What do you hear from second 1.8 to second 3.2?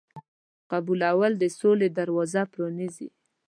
دروازه پرانیزي.